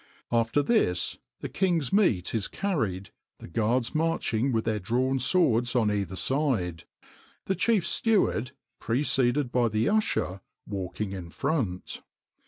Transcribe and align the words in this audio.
After 0.31 0.63
this, 0.63 1.17
the 1.41 1.47
king's 1.47 1.93
meat 1.93 2.33
is 2.33 2.47
carried, 2.47 3.11
the 3.37 3.47
guards 3.47 3.93
marching 3.93 4.51
with 4.51 4.65
their 4.65 4.79
drawn 4.79 5.19
swords 5.19 5.75
on 5.75 5.91
either 5.91 6.15
side; 6.15 6.85
the 7.45 7.53
chief 7.53 7.85
steward, 7.85 8.49
preceded 8.79 9.51
by 9.51 9.67
the 9.67 9.87
usher, 9.87 10.41
walking 10.65 11.11
in 11.11 11.29
front. 11.29 12.01